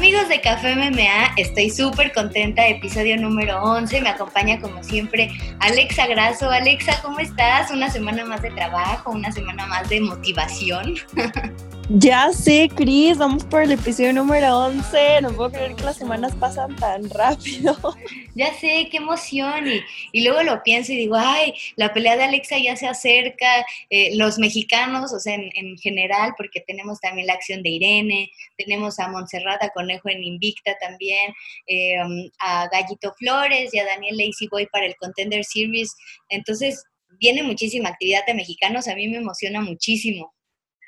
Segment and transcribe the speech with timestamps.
[0.00, 6.06] Amigos de Café MMA, estoy súper contenta, episodio número 11, me acompaña como siempre Alexa
[6.06, 6.50] Grasso.
[6.50, 7.70] Alexa, ¿cómo estás?
[7.70, 10.94] Una semana más de trabajo, una semana más de motivación.
[11.92, 15.22] Ya sé, Cris, vamos por el episodio número 11.
[15.22, 17.76] No puedo creer que las semanas pasan tan rápido.
[18.36, 19.64] Ya sé, qué emoción.
[20.12, 23.66] Y, luego lo pienso y digo, ay, la pelea de Alexa ya se acerca.
[23.90, 28.30] Eh, los mexicanos, o sea, en, general, porque tenemos también la acción de Irene,
[28.64, 31.32] tenemos a Montserrat, Conejo en Invicta también,
[31.66, 35.94] eh, um, a Gallito Flores y a Daniel Lazy Boy para el Contender Series.
[36.28, 36.82] Entonces,
[37.18, 38.88] viene muchísima actividad de mexicanos.
[38.88, 40.32] A mí me emociona muchísimo.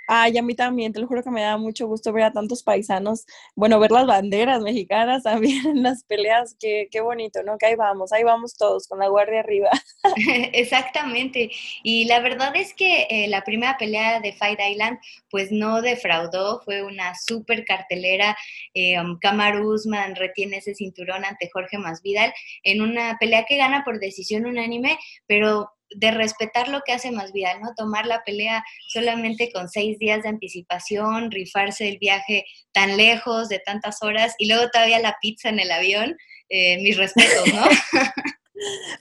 [0.09, 2.63] Ay, a mí también, te lo juro que me da mucho gusto ver a tantos
[2.63, 3.25] paisanos,
[3.55, 7.57] bueno, ver las banderas mexicanas también las peleas, qué, qué bonito, ¿no?
[7.59, 9.71] Que ahí vamos, ahí vamos todos con la guardia arriba.
[10.53, 11.51] Exactamente,
[11.83, 14.99] y la verdad es que eh, la primera pelea de Fight Island,
[15.31, 18.37] pues no defraudó, fue una súper cartelera,
[18.75, 19.19] eh, um,
[19.63, 24.99] Usman retiene ese cinturón ante Jorge Masvidal en una pelea que gana por decisión unánime,
[25.27, 27.75] pero de respetar lo que hace más Masvidal, ¿no?
[27.77, 33.61] Tomar la pelea solamente con seis días de anticipación, rifarse el viaje tan lejos, de
[33.61, 36.17] tantas horas, y luego todavía la pizza en el avión,
[36.49, 37.65] eh, mis respetos, ¿no?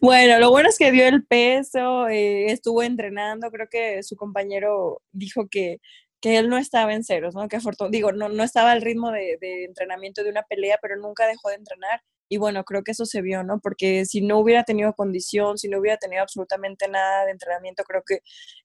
[0.02, 5.02] Bueno, lo bueno es que dio el peso, eh, estuvo entrenando, creo que su compañero
[5.12, 5.80] dijo que,
[6.22, 7.48] que él no estaba en ceros, ¿no?
[7.48, 11.50] Que digo, no, no estaba al ritmo de, entrenamiento de una pelea, pero nunca dejó
[11.50, 13.60] de entrenar y bueno, creo que eso se vio, ¿no?
[13.60, 18.04] Porque si no hubiera tenido condición, si no hubiera tenido absolutamente nada de entrenamiento, creo
[18.08, 18.20] que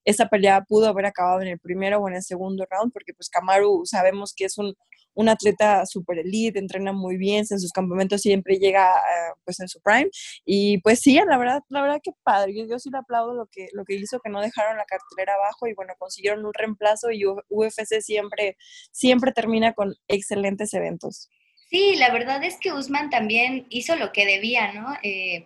[0.05, 3.29] esa pelea pudo haber acabado en el primero o en el segundo round, porque pues
[3.29, 4.73] Kamaru sabemos que es un,
[5.15, 8.89] un atleta super elite, entrena muy bien, en sus campamentos siempre llega
[9.43, 10.09] pues en su prime.
[10.45, 12.53] Y pues sí, la verdad, la verdad que padre.
[12.69, 15.67] Yo, sí le aplaudo lo que, lo que hizo, que no dejaron la cartelera abajo
[15.67, 18.55] y bueno, consiguieron un reemplazo y UFC siempre,
[18.93, 21.29] siempre termina con excelentes eventos.
[21.69, 24.95] Sí, la verdad es que Usman también hizo lo que debía, ¿no?
[25.03, 25.45] Eh,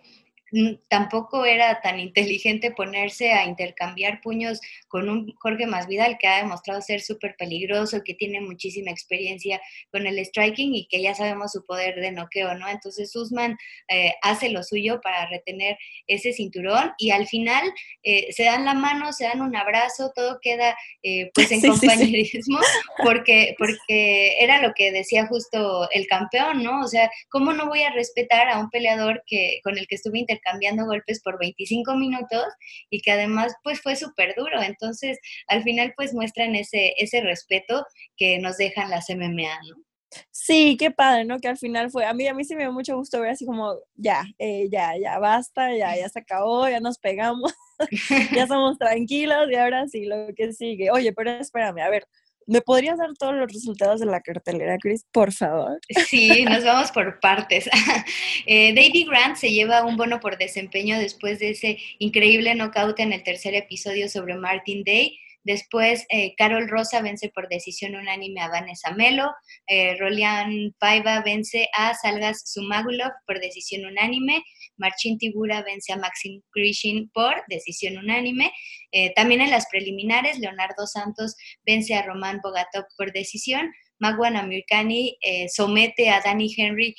[0.88, 6.82] tampoco era tan inteligente ponerse a intercambiar puños con un Jorge Masvidal que ha demostrado
[6.82, 9.60] ser súper peligroso, que tiene muchísima experiencia
[9.90, 12.68] con el striking y que ya sabemos su poder de noqueo, ¿no?
[12.68, 13.56] Entonces Usman
[13.88, 18.74] eh, hace lo suyo para retener ese cinturón y al final eh, se dan la
[18.74, 22.58] mano, se dan un abrazo, todo queda eh, pues en compañerismo
[23.02, 26.82] porque, porque era lo que decía justo el campeón, ¿no?
[26.82, 30.18] O sea, ¿cómo no voy a respetar a un peleador que, con el que estuve
[30.18, 32.44] intercambiando cambiando golpes por 25 minutos
[32.90, 34.62] y que además pues fue súper duro.
[34.62, 37.84] Entonces, al final pues muestran ese, ese respeto
[38.16, 39.84] que nos dejan las MMA, ¿no?
[40.30, 41.38] Sí, qué padre, ¿no?
[41.38, 43.46] Que al final fue, a mí, a mí sí me dio mucho gusto ver así
[43.46, 47.52] como, ya, eh, ya, ya, basta, ya, ya se acabó, ya nos pegamos,
[48.36, 50.90] ya somos tranquilos y ahora sí, lo que sigue.
[50.90, 52.06] Oye, pero espérame, a ver,
[52.46, 55.78] ¿Me podrías dar todos los resultados de la cartelera, Chris, por favor?
[56.08, 57.68] Sí, nos vamos por partes.
[58.46, 63.12] eh, David Grant se lleva un bono por desempeño después de ese increíble knockout en
[63.12, 65.18] el tercer episodio sobre Martin Day.
[65.44, 69.32] Después, eh, Carol Rosa vence por decisión unánime a Vanessa Melo.
[69.66, 74.44] Eh, Rolian Paiva vence a Salgas Sumagulov por decisión unánime.
[74.82, 78.52] Marcin Tibura vence a Maxim Grishin por decisión unánime.
[78.90, 83.72] Eh, también en las preliminares, Leonardo Santos vence a Román Bogatov por decisión.
[83.98, 85.16] Magwan Amirkani
[85.48, 86.92] somete a Danny Henry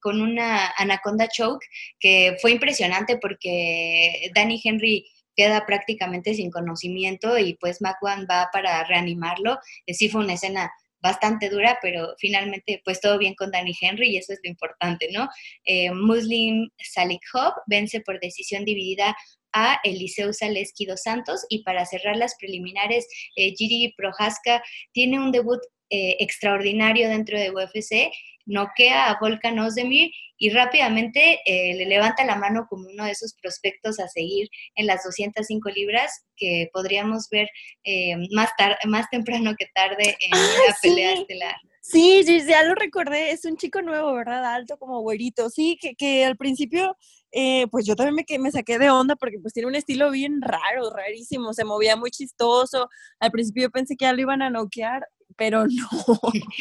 [0.00, 1.66] con una anaconda choke
[2.00, 5.04] que fue impresionante porque Danny Henry
[5.38, 9.56] queda prácticamente sin conocimiento y pues McWan va para reanimarlo.
[9.86, 14.10] Eh, sí fue una escena bastante dura, pero finalmente pues todo bien con Danny Henry
[14.10, 15.28] y eso es lo importante, ¿no?
[15.64, 19.16] Eh, Muslim Salikhov vence por decisión dividida
[19.52, 25.32] a Eliseu Saleski dos Santos y para cerrar las preliminares, eh, Giri Prohaska tiene un
[25.32, 25.60] debut
[25.90, 28.12] eh, extraordinario dentro de UFC,
[28.48, 33.34] noquea a Volkan Ozdemir y rápidamente eh, le levanta la mano como uno de esos
[33.34, 37.48] prospectos a seguir en las 205 libras que podríamos ver
[37.84, 38.50] eh, más,
[38.86, 40.30] más temprano que tarde en
[40.68, 41.56] la pelea estelar.
[41.80, 44.44] Sí, sí, ya lo recordé, es un chico nuevo, ¿verdad?
[44.44, 46.94] Alto como güerito, sí, que, que al principio,
[47.32, 50.42] eh, pues yo también me, me saqué de onda porque pues tiene un estilo bien
[50.42, 52.90] raro, rarísimo, se movía muy chistoso,
[53.20, 55.88] al principio yo pensé que ya lo iban a noquear, pero no.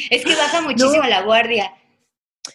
[0.10, 1.74] Es que baja muchísimo la guardia.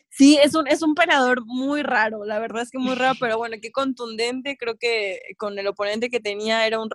[0.09, 3.39] Sí, es un, es un parador muy raro, la verdad es que muy raro, pero
[3.39, 6.91] bueno, qué contundente, creo que con el oponente que tenía era un,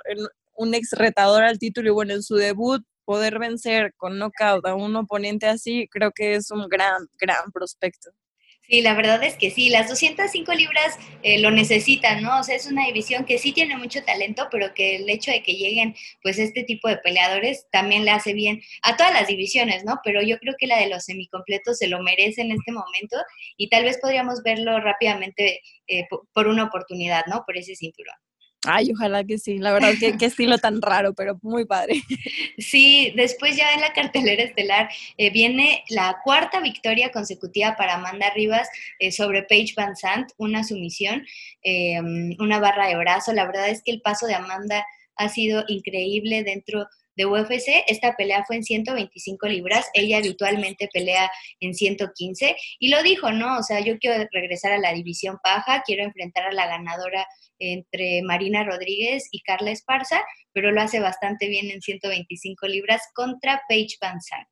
[0.55, 4.75] un ex retador al título y bueno, en su debut poder vencer con knockout a
[4.75, 8.11] un oponente así, creo que es un gran, gran prospecto.
[8.69, 12.39] Sí, la verdad es que sí, las 205 libras eh, lo necesitan, ¿no?
[12.39, 15.41] O sea, es una división que sí tiene mucho talento, pero que el hecho de
[15.41, 19.85] que lleguen, pues, este tipo de peleadores también le hace bien a todas las divisiones,
[19.85, 19.99] ¿no?
[20.03, 23.17] Pero yo creo que la de los semicompletos se lo merece en este momento
[23.55, 26.03] y tal vez podríamos verlo rápidamente eh,
[26.33, 27.43] por una oportunidad, ¿no?
[27.45, 28.15] Por ese cinturón.
[28.69, 29.57] Ay, ojalá que sí.
[29.59, 32.01] La verdad, qué, qué estilo tan raro, pero muy padre.
[32.57, 38.31] Sí, después ya en la cartelera estelar eh, viene la cuarta victoria consecutiva para Amanda
[38.35, 38.67] Rivas
[38.99, 41.25] eh, sobre Paige Van Sant, una sumisión,
[41.63, 42.01] eh,
[42.39, 43.31] una barra de brazo.
[43.33, 44.85] La verdad es que el paso de Amanda
[45.15, 46.87] ha sido increíble dentro
[47.17, 47.83] de UFC.
[47.87, 51.29] Esta pelea fue en 125 libras, ella habitualmente pelea
[51.59, 53.57] en 115 y lo dijo, ¿no?
[53.57, 57.27] O sea, yo quiero regresar a la división paja, quiero enfrentar a la ganadora
[57.59, 60.23] entre Marina Rodríguez y Carla Esparza,
[60.53, 64.47] pero lo hace bastante bien en 125 libras contra Paige Van Sant.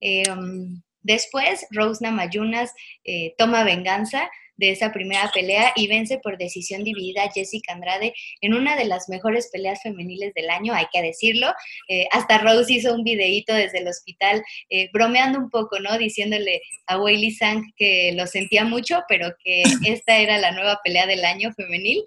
[0.00, 2.72] Em, después, Rose Namayunas
[3.04, 8.14] eh, toma venganza de esa primera pelea y vence por decisión dividida a Jessica Andrade
[8.40, 11.52] en una de las mejores peleas femeniles del año, hay que decirlo.
[11.88, 15.98] Eh, hasta Rose hizo un videíto desde el hospital eh, bromeando un poco, ¿no?
[15.98, 21.06] Diciéndole a Weili Sang que lo sentía mucho, pero que esta era la nueva pelea
[21.06, 22.02] del año femenil.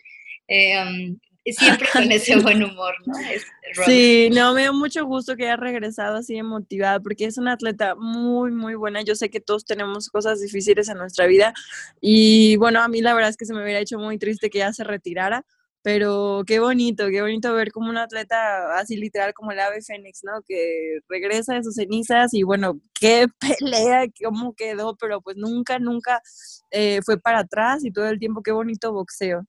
[0.49, 1.19] Eh, um,
[1.53, 3.13] siempre con ese buen humor, ¿no?
[3.85, 7.95] sí, no, me da mucho gusto que haya regresado así emotivada, porque es una atleta
[7.95, 9.01] muy, muy buena.
[9.01, 11.53] Yo sé que todos tenemos cosas difíciles en nuestra vida
[12.01, 14.59] y bueno, a mí la verdad es que se me hubiera hecho muy triste que
[14.59, 15.45] ella se retirara,
[15.81, 20.23] pero qué bonito, qué bonito ver como una atleta así literal como el ave fénix,
[20.23, 20.41] ¿no?
[20.47, 23.27] Que regresa de sus cenizas y bueno, qué
[23.59, 26.21] pelea, cómo quedó, pero pues nunca, nunca
[26.71, 29.45] eh, fue para atrás y todo el tiempo qué bonito boxeo.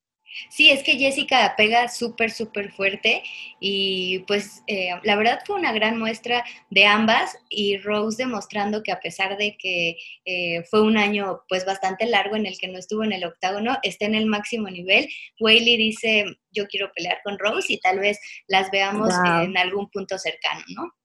[0.49, 3.23] Sí, es que Jessica pega súper, súper fuerte
[3.59, 8.93] y pues eh, la verdad fue una gran muestra de ambas y Rose demostrando que
[8.93, 12.79] a pesar de que eh, fue un año pues bastante largo en el que no
[12.79, 15.09] estuvo en el octágono, está en el máximo nivel.
[15.41, 19.13] Whaley dice, yo quiero pelear con Rose y tal vez las veamos
[19.43, 21.00] en algún punto cercano, ¿no?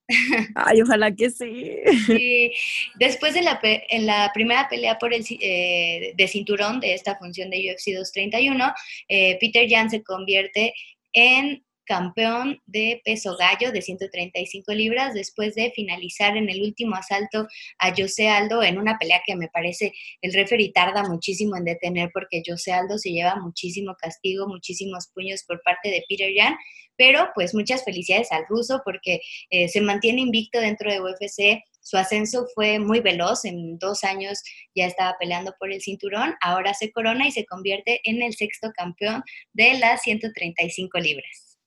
[0.56, 1.72] Ay, ojalá que sí.
[2.96, 7.50] Después de la, en la primera pelea por el, eh, de cinturón de esta función
[7.50, 8.74] de UFC 231,
[9.07, 10.74] eh, Peter Jan se convierte
[11.13, 17.48] en campeón de peso gallo de 135 libras después de finalizar en el último asalto
[17.78, 22.10] a José Aldo en una pelea que me parece el referee tarda muchísimo en detener
[22.13, 26.56] porque José Aldo se lleva muchísimo castigo, muchísimos puños por parte de Peter Jan,
[26.97, 31.97] pero pues muchas felicidades al ruso porque eh, se mantiene invicto dentro de UFC, su
[31.97, 34.42] ascenso fue muy veloz, en dos años
[34.74, 38.71] ya estaba peleando por el cinturón, ahora se corona y se convierte en el sexto
[38.75, 41.59] campeón de las 135 libras.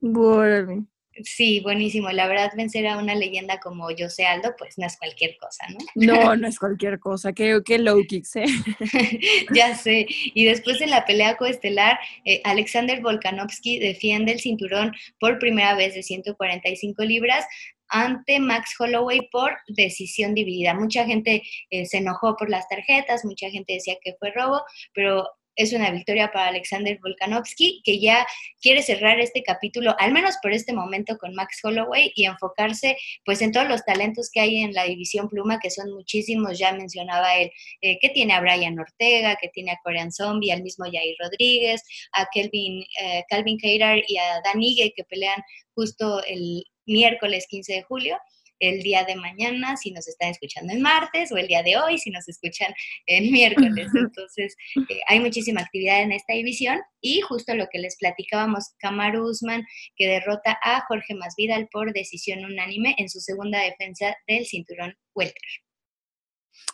[0.00, 0.86] Bueno.
[1.22, 2.10] Sí, buenísimo.
[2.10, 5.78] La verdad, vencer a una leyenda como José Aldo, pues no es cualquier cosa, ¿no?
[5.94, 7.32] No, no es cualquier cosa.
[7.32, 8.46] Qué, qué low kicks, ¿eh?
[9.54, 10.06] ya sé.
[10.08, 15.94] Y después de la pelea coestelar, eh, Alexander Volkanovski defiende el cinturón por primera vez
[15.94, 17.44] de 145 libras
[17.88, 20.74] ante Max Holloway por decisión dividida.
[20.74, 24.62] Mucha gente eh, se enojó por las tarjetas, mucha gente decía que fue robo,
[24.92, 28.26] pero es una victoria para Alexander Volkanovski, que ya
[28.60, 33.42] quiere cerrar este capítulo, al menos por este momento, con Max Holloway y enfocarse pues
[33.42, 37.36] en todos los talentos que hay en la división pluma, que son muchísimos, ya mencionaba
[37.36, 41.16] él, eh, que tiene a Brian Ortega, que tiene a Korean Zombie, al mismo Jair
[41.18, 45.42] Rodríguez, a Kelvin, eh, Calvin Keirar y a Dan Ige, que pelean
[45.74, 48.18] justo el miércoles 15 de julio
[48.58, 51.98] el día de mañana si nos están escuchando en martes o el día de hoy
[51.98, 52.72] si nos escuchan
[53.06, 53.88] en miércoles.
[53.94, 54.56] Entonces,
[54.88, 59.64] eh, hay muchísima actividad en esta división y justo lo que les platicábamos, Kamaru Usman
[59.96, 65.42] que derrota a Jorge Masvidal por decisión unánime en su segunda defensa del cinturón welter.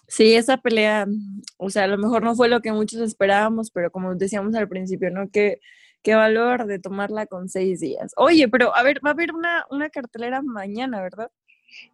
[0.09, 1.07] Sí, esa pelea,
[1.57, 4.69] o sea, a lo mejor no fue lo que muchos esperábamos, pero como decíamos al
[4.69, 5.31] principio, ¿no?
[5.31, 5.61] Que
[6.02, 8.12] qué valor de tomarla con seis días.
[8.16, 11.31] Oye, pero a ver, va a haber una, una cartelera mañana, ¿verdad?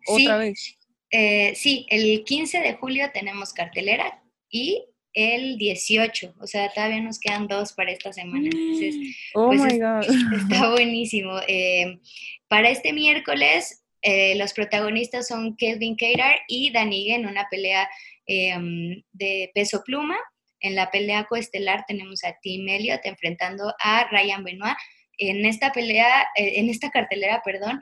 [0.07, 0.77] ¿Otra vez?
[1.11, 7.19] Eh, sí, el 15 de julio tenemos cartelera y el 18, o sea, todavía nos
[7.19, 8.51] quedan dos para esta semana.
[8.53, 10.05] Entonces, oh pues my God.
[10.51, 11.39] Está buenísimo.
[11.49, 12.01] Eh,
[12.49, 17.89] para este miércoles, eh, los protagonistas son Kelvin Keirar y Danigue en una pelea
[18.27, 20.19] de peso pluma.
[20.59, 24.77] En la pelea coestelar tenemos a Tim Elliott enfrentando a Ryan Benoit.
[25.17, 27.81] En esta pelea, en esta cartelera, perdón,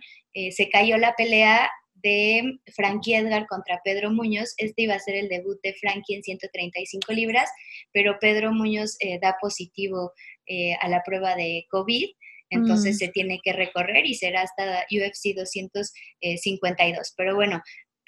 [0.51, 1.71] se cayó la pelea
[2.05, 4.55] de Frankie Edgar contra Pedro Muñoz.
[4.59, 7.51] Este iba a ser el debut de Frankie en 135 libras,
[7.93, 10.13] pero Pedro Muñoz eh, da positivo
[10.47, 12.11] eh, a la prueba de COVID.
[12.51, 12.99] Entonces mm.
[12.99, 17.15] se tiene que recorrer y será hasta UFC 252.
[17.17, 17.63] Pero bueno,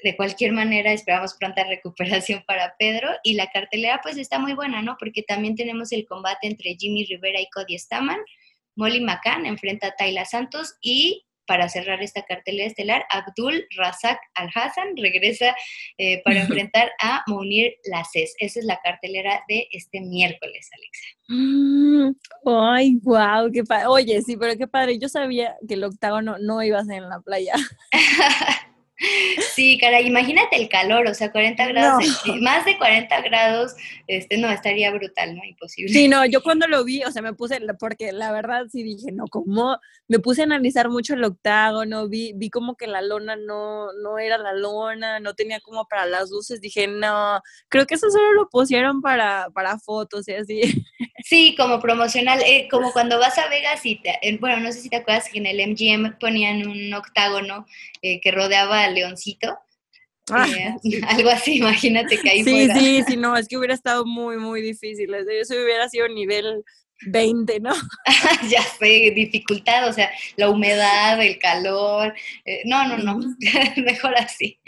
[0.04, 4.82] de cualquier manera esperamos pronta recuperación para Pedro y la cartelera pues está muy buena,
[4.82, 4.96] ¿no?
[4.98, 8.20] Porque también tenemos el combate entre Jimmy Rivera y Cody Staman,
[8.76, 14.96] Molly McCann enfrenta a Tayla Santos y para cerrar esta cartelera estelar, Abdul Razak Al-Hassan
[14.96, 15.54] regresa
[15.98, 18.34] eh, para enfrentar a Mounir Laces.
[18.38, 21.06] Esa es la cartelera de este miércoles, Alexa.
[21.28, 22.14] Mm,
[22.46, 23.86] ay, wow, qué padre.
[23.86, 24.98] Oye, sí, pero qué padre.
[24.98, 27.54] Yo sabía que el octágono no iba a ser en la playa.
[29.54, 32.04] Sí, cara, imagínate el calor, o sea, 40 grados,
[32.40, 33.74] más de 40 grados,
[34.06, 35.44] este, no, estaría brutal, ¿no?
[35.44, 35.92] Imposible.
[35.92, 39.12] Sí, no, yo cuando lo vi, o sea, me puse, porque la verdad sí dije,
[39.12, 43.36] no, como, me puse a analizar mucho el octágono, vi, vi como que la lona
[43.36, 47.96] no, no era la lona, no tenía como para las luces, dije, no, creo que
[47.96, 50.60] eso solo lo pusieron para, para fotos y así.
[51.24, 54.80] Sí, como promocional, eh, como cuando vas a Vegas y, te, eh, bueno, no sé
[54.80, 57.66] si te acuerdas que en el MGM ponían un octágono
[58.02, 59.58] eh, que rodeaba al leoncito.
[60.30, 60.46] Ah,
[61.08, 64.60] algo así, imagínate que ahí Sí, sí, sí, no, es que hubiera estado muy, muy
[64.60, 65.14] difícil.
[65.14, 66.64] Eso hubiera sido nivel
[67.06, 67.74] 20, ¿no?
[68.50, 72.14] ya sé, dificultad, o sea, la humedad, el calor.
[72.64, 73.20] no, no, no,
[73.76, 74.58] mejor así.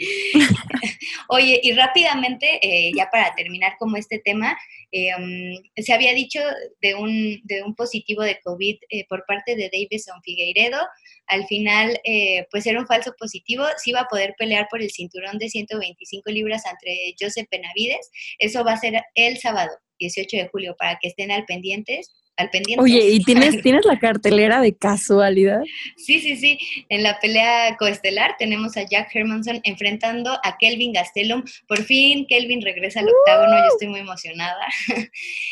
[1.27, 2.59] Oye, y rápidamente,
[2.95, 4.57] ya para terminar como este tema,
[4.91, 6.39] Em, se había dicho
[6.81, 10.79] de un, de un positivo de COVID eh, por parte de Davison Figueiredo.
[11.27, 13.65] Al final, eh, pues era un falso positivo.
[13.77, 18.09] Sí iba a poder pelear por el cinturón de 125 libras entre Joseph Benavides.
[18.39, 22.11] Eso va a ser el sábado, 18 de julio, para que estén al pendientes
[22.47, 22.81] pendiente.
[22.81, 25.61] Oye, ¿y tienes, tienes la cartelera de casualidad?
[25.97, 26.57] Sí, sí, sí.
[26.89, 31.43] En la pelea coestelar tenemos a Jack Hermanson enfrentando a Kelvin Gastelum.
[31.67, 34.65] Por fin Kelvin regresa al octágono, yo estoy muy emocionada.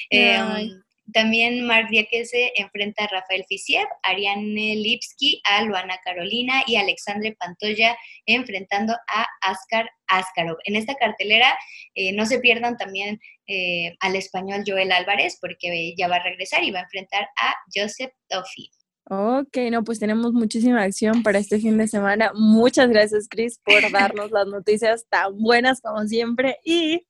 [0.10, 0.82] Em,
[1.14, 7.96] también Mark Diakese enfrenta a Rafael Fisiev, Ariane Lipsky a Luana Carolina y Alexandre Pantoya
[8.26, 10.58] enfrentando a Askar Askarov.
[10.66, 11.58] En esta cartelera
[11.96, 16.64] eh, no se pierdan también eh, al español Joel Álvarez porque ya va a regresar
[16.64, 18.70] y va a enfrentar a Joseph Toffy.
[19.10, 22.34] Ok, no, pues tenemos muchísima acción para este fin de semana.
[22.36, 26.58] Muchas gracias, Chris, por darnos las noticias tan buenas como siempre.
[26.66, 27.08] Y,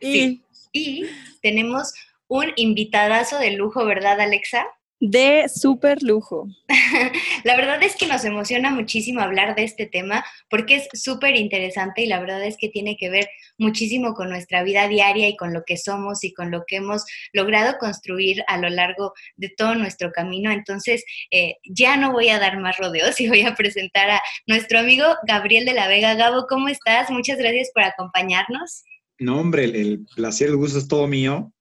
[0.00, 1.06] y, y
[1.40, 1.94] tenemos
[2.34, 4.66] un invitadazo de lujo, ¿verdad, Alexa?
[5.00, 6.48] de súper lujo.
[7.44, 12.02] la verdad es que nos emociona muchísimo hablar de este tema porque es súper interesante
[12.02, 15.52] y la verdad es que tiene que ver muchísimo con nuestra vida diaria y con
[15.52, 19.74] lo que somos y con lo que hemos logrado construir a lo largo de todo
[19.74, 20.50] nuestro camino.
[20.50, 24.78] Entonces, eh, ya no voy a dar más rodeos y voy a presentar a nuestro
[24.78, 26.14] amigo Gabriel de la Vega.
[26.14, 27.10] Gabo, ¿cómo estás?
[27.10, 28.84] Muchas gracias por acompañarnos.
[29.18, 31.52] No, hombre, el, el placer, el gusto es todo mío.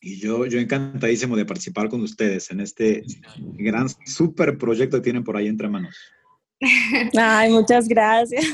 [0.00, 3.04] Y yo, yo encantadísimo de participar con ustedes en este
[3.58, 5.94] gran, súper proyecto que tienen por ahí entre manos.
[7.18, 8.44] Ay, muchas gracias.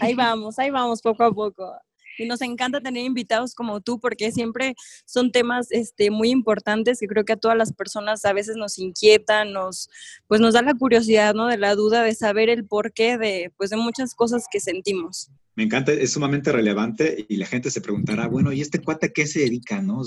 [0.00, 1.72] Ahí vamos, ahí vamos, poco a poco.
[2.18, 7.08] Y nos encanta tener invitados como tú porque siempre son temas este, muy importantes que
[7.08, 9.88] creo que a todas las personas a veces nos inquietan, nos,
[10.26, 11.46] pues nos da la curiosidad, ¿no?
[11.46, 15.64] De la duda de saber el porqué de, pues de muchas cosas que sentimos me
[15.64, 19.26] encanta, es sumamente relevante y la gente se preguntará, bueno, ¿y este cuate a qué
[19.26, 20.02] se dedica, no?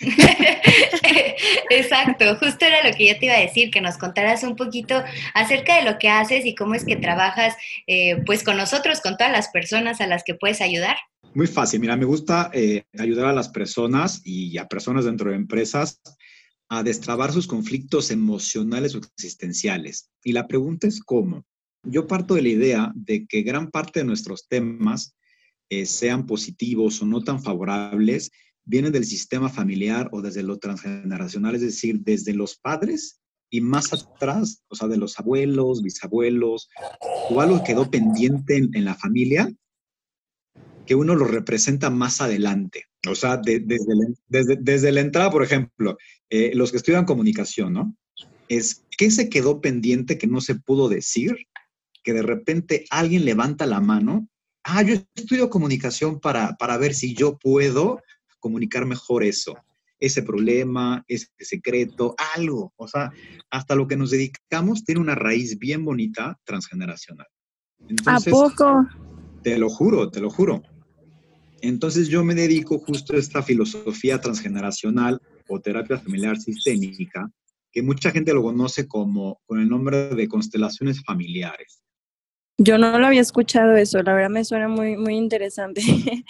[1.70, 5.04] Exacto, justo era lo que yo te iba a decir, que nos contaras un poquito
[5.34, 7.54] acerca de lo que haces y cómo es que trabajas
[7.86, 10.96] eh, pues con nosotros, con todas las personas a las que puedes ayudar.
[11.36, 15.36] Muy fácil, mira, me gusta eh, ayudar a las personas y a personas dentro de
[15.36, 16.00] empresas
[16.70, 20.08] a destrabar sus conflictos emocionales o existenciales.
[20.24, 21.44] Y la pregunta es cómo
[21.82, 25.14] yo parto de la idea de que gran parte de nuestros temas,
[25.68, 28.30] eh, sean positivos o no tan favorables,
[28.64, 33.92] vienen del sistema familiar o desde lo transgeneracional, es decir, desde los padres y más
[33.92, 36.70] atrás, o sea, de los abuelos, bisabuelos,
[37.28, 39.52] o algo quedó pendiente en, la familia
[40.86, 42.84] que uno lo representa más adelante.
[43.08, 45.96] O sea, desde, la entrada, por ejemplo,
[46.30, 47.96] eh, los que estudian comunicación, ¿no?
[48.48, 51.36] Es qué se quedó pendiente que no se pudo decir
[52.02, 54.28] que de repente alguien levanta la mano,
[54.62, 58.00] ah, yo estudio comunicación para, para ver si yo puedo
[58.38, 59.56] comunicar mejor eso,
[59.98, 62.72] ese problema, ese secreto, algo.
[62.76, 63.10] O sea,
[63.50, 67.26] hasta lo que nos dedicamos tiene una raíz bien bonita transgeneracional.
[68.06, 68.86] ¿A poco?
[69.42, 70.62] Te lo juro, te lo juro.
[71.66, 77.28] Entonces yo me dedico justo a esta filosofía transgeneracional o terapia familiar sistémica,
[77.72, 81.82] que mucha gente lo conoce como con el nombre de constelaciones familiares.
[82.56, 85.82] Yo no lo había escuchado eso, la verdad me suena muy, muy interesante.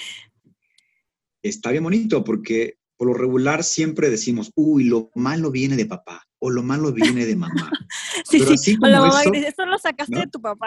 [1.43, 6.26] Está bien bonito porque por lo regular siempre decimos, uy, lo malo viene de papá
[6.38, 7.71] o lo malo viene de mamá.
[8.31, 10.67] sí, sí, o la mamá dice, esto lo sacaste de tu papá.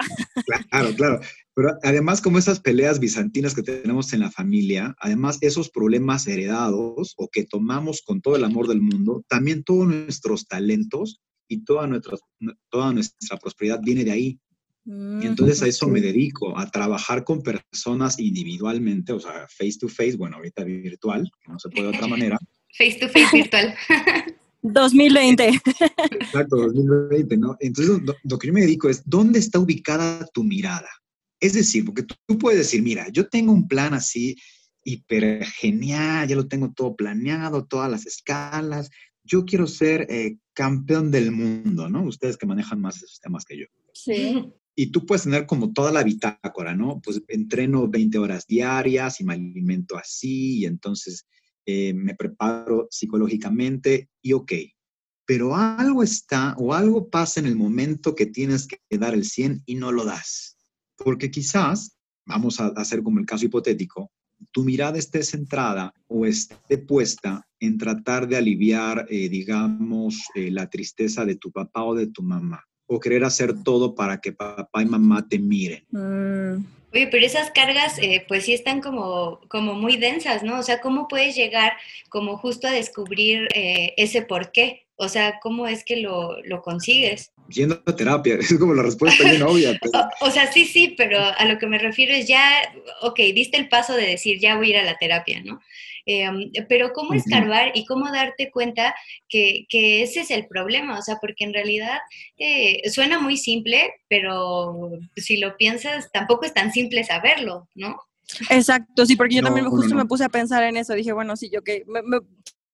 [0.69, 1.19] Claro, claro.
[1.53, 7.13] Pero además, como esas peleas bizantinas que tenemos en la familia, además esos problemas heredados
[7.17, 11.87] o que tomamos con todo el amor del mundo, también todos nuestros talentos y toda
[11.87, 12.17] nuestra,
[12.69, 14.39] toda nuestra prosperidad viene de ahí.
[14.85, 19.77] Y mm, entonces a eso me dedico, a trabajar con personas individualmente, o sea, face
[19.79, 22.37] to face, bueno, ahorita virtual, que no se puede de otra manera.
[22.77, 23.73] Face to face virtual.
[24.61, 25.61] 2020.
[26.19, 27.57] Exacto, 2020, ¿no?
[27.59, 30.89] Entonces, lo, que yo me dedico es, ¿dónde está ubicada tu mirada?
[31.39, 34.35] Es decir, porque tú, puedes decir, mira, yo tengo un plan así
[34.83, 38.89] hiper genial, ya lo tengo todo planeado, todas las escalas,
[39.23, 42.03] yo quiero ser eh, campeón del mundo, ¿no?
[42.03, 43.65] Ustedes que manejan más esos temas que yo.
[43.93, 44.51] Sí.
[44.79, 47.01] Y tú puedes tener como toda la bitácora, ¿no?
[47.01, 51.27] Pues entreno 20 horas diarias y me alimento así y entonces
[51.65, 54.53] eh, me preparo psicológicamente y ok.
[55.25, 59.63] Pero algo está o algo pasa en el momento que tienes que dar el 100
[59.65, 60.55] y no lo das.
[60.95, 64.13] Porque quizás, vamos a hacer como el caso hipotético,
[64.53, 70.69] tu mirada esté centrada o esté puesta en tratar de aliviar, eh, digamos, eh, la
[70.69, 74.81] tristeza de tu papá o de tu mamá, o querer hacer todo para que papá
[74.81, 75.85] y mamá te miren.
[75.91, 76.65] Mm.
[76.91, 80.57] Oye, pero esas cargas, eh, pues sí están como, como muy densas, ¿no?
[80.57, 81.73] O sea, ¿cómo puedes llegar
[82.09, 84.87] como justo a descubrir ese por qué?
[85.01, 87.31] O sea, ¿cómo es que lo, lo consigues?
[87.47, 89.79] Yendo a terapia, es como la respuesta bien obvia.
[90.21, 92.51] O, sea, sí, sí, pero a lo que me refiero es ya,
[93.01, 95.61] ok, diste el paso de decir, ya voy a ir a la terapia, ¿no?
[96.11, 98.95] Em, pero cómo escarbar y cómo darte cuenta
[99.27, 101.99] que, que, ese es el problema, o sea, porque en realidad
[102.39, 107.95] eh, suena muy simple, pero si lo piensas, tampoco es tan simple saberlo, ¿no?
[108.49, 111.51] Exacto, sí, porque yo también justo me puse a pensar en eso, dije, bueno, sí,
[111.53, 112.01] yo que me,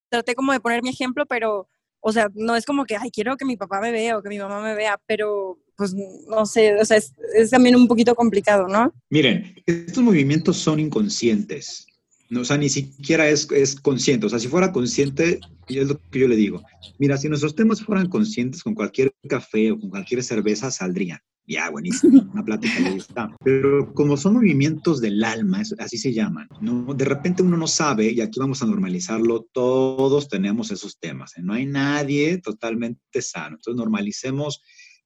[0.08, 1.68] traté como de poner mi ejemplo, pero
[2.00, 4.30] o sea, no es como que, ay, quiero que mi papá me vea o que
[4.30, 7.12] mi mamá me vea, pero pues no sé, o sea, es,
[7.50, 8.94] también un poquito complicado, ¿no?
[9.10, 11.86] Miren, estos movimientos son inconscientes.
[12.30, 14.26] No, o sea, ni siquiera es, es consciente.
[14.26, 16.64] O sea, si fuera consciente, y es lo que yo le digo.
[16.98, 21.20] Mira, si nuestros temas fueran conscientes, con cualquier café o con cualquier cerveza saldrían.
[21.48, 23.36] Ya, buenísimo, una plática ahí está.
[23.44, 26.94] Pero como son movimientos del alma, así se llaman, ¿no?
[26.96, 31.42] De repente uno no sabe, y aquí vamos a normalizarlo, todos tenemos esos temas, ¿eh?
[31.44, 33.58] no hay nadie totalmente sano.
[33.58, 34.62] Entonces normalicemos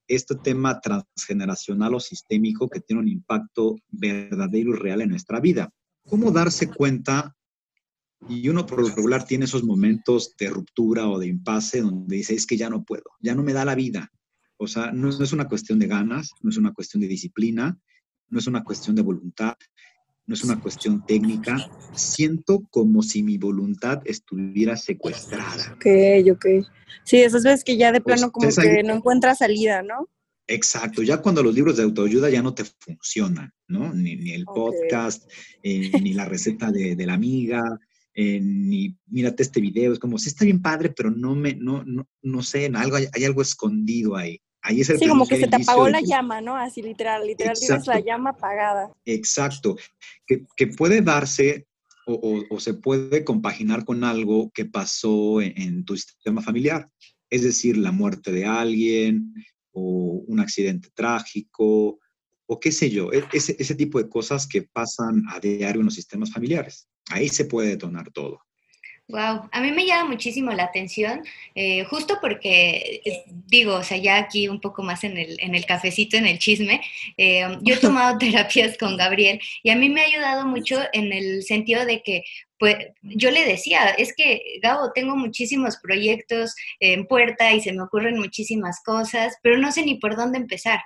[0.08, 5.70] este tema transgeneracional o sistémico que tiene un impacto verdadero y real en nuestra vida.
[6.08, 7.36] ¿Cómo darse cuenta?
[8.28, 12.34] Y uno por lo regular tiene esos momentos de ruptura o de impasse donde dice,
[12.34, 14.12] es que ya no puedo, ya no me da la vida,
[14.62, 17.80] o sea, no, es una cuestión de ganas, no es una cuestión de disciplina,
[18.28, 19.56] no es una cuestión de voluntad,
[20.26, 21.58] no es una cuestión técnica.
[21.94, 25.74] Siento como si mi voluntad estuviera secuestrada.
[25.76, 25.86] Ok,
[26.34, 26.46] ok.
[27.06, 30.10] Sí, esas veces que ya de pues, plano como que no encuentras salida, ¿no?
[30.52, 33.94] Exacto, ya cuando los libros de autoayuda ya no te funcionan, ¿no?
[33.94, 35.30] Ni, el podcast,
[35.62, 37.80] eh, ni la receta de, la amiga,
[38.16, 41.84] eh, ni mírate este video, es como, sí está bien padre, pero no me, no,
[41.86, 44.42] no, no sé, algo, hay algo escondido ahí
[44.84, 46.56] sí, como que se te apagó la llama, ¿no?
[46.56, 48.92] Así literal, literal tienes la llama apagada.
[49.06, 49.78] Exacto,
[50.26, 51.68] que, puede darse
[52.06, 56.90] o, se puede compaginar con algo que pasó en, tu sistema familiar,
[57.30, 59.34] es decir, la muerte de alguien
[59.72, 62.00] o un accidente trágico
[62.46, 65.86] o qué sé yo, e, ese, ese tipo de cosas que pasan a diario en
[65.86, 66.88] los sistemas familiares.
[67.10, 68.40] Ahí se puede detonar todo.
[69.10, 71.24] Wow, a mí me llama muchísimo la atención,
[71.56, 75.56] eh, justo porque, eh, digo, o sea, ya aquí un poco más en el, en
[75.56, 76.80] el cafecito, en el chisme,
[77.18, 81.12] eh, yo he tomado terapias con Gabriel y a mí me ha ayudado mucho en
[81.12, 82.24] el sentido de que,
[82.60, 87.84] pues, yo le decía, es que, Gabo, tengo muchísimos proyectos en puerta y se me
[87.84, 90.80] ocurren muchísimas cosas, pero no sé ni por dónde empezar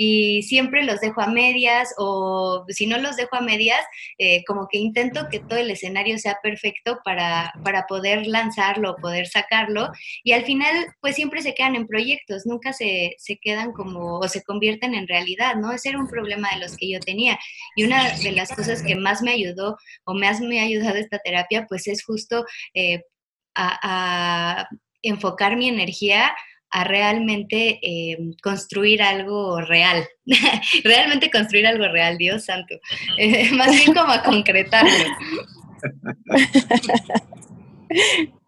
[0.00, 3.84] y siempre los dejo a medias o si no los dejo a medias,
[4.16, 9.26] eh, como que intento que todo el escenario sea perfecto para, para poder lanzarlo, poder
[9.26, 9.90] sacarlo
[10.22, 14.28] y al final pues siempre se quedan en proyectos, nunca se, se quedan como o
[14.28, 15.72] se convierten en realidad, ¿no?
[15.72, 17.36] Ese era un problema de los que yo tenía
[17.74, 21.17] y una de las cosas que más me ayudó o más me ha ayudado esta
[21.18, 23.02] terapia pues es justo eh,
[23.54, 24.68] a
[25.02, 26.32] enfocar mi energía
[26.70, 30.06] a realmente eh, construir algo real,
[30.84, 32.74] realmente construir algo real, Dios santo,
[33.56, 34.90] más bien como a concretarlo.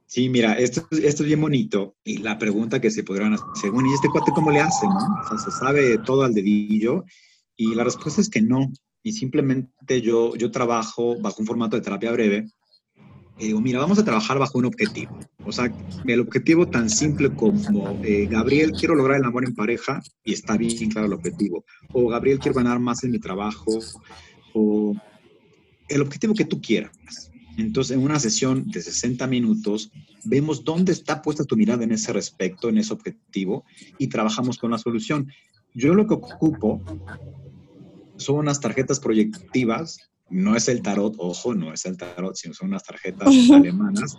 [0.06, 3.88] Sí, mira, esto, esto es bien bonito y la pregunta que se podrán hacer, bueno,
[3.88, 4.96] ¿y este cuate cómo le hace, no?
[4.96, 7.04] O sea, se sabe todo al dedillo
[7.56, 8.72] y la respuesta es que no,
[9.04, 12.46] y simplemente yo, yo trabajo bajo un formato de terapia breve
[13.40, 15.18] y digo, mira, vamos a trabajar bajo un objetivo.
[15.46, 15.72] O sea,
[16.06, 20.58] el objetivo tan simple como, eh, Gabriel, quiero lograr el amor en pareja y está
[20.58, 21.64] bien claro el objetivo.
[21.92, 23.78] O Gabriel, quiero ganar más en mi trabajo.
[24.52, 24.94] O
[25.88, 27.30] el objetivo que tú quieras.
[27.56, 29.90] Entonces, en una sesión de 60 minutos,
[30.24, 33.64] vemos dónde está puesta tu mirada en ese respecto, en ese objetivo,
[33.96, 35.32] y trabajamos con la solución.
[35.72, 36.82] Yo lo que ocupo
[38.18, 42.68] son unas tarjetas proyectivas no es el tarot, ojo, no es el tarot, sino son
[42.68, 44.16] unas tarjetas alemanas,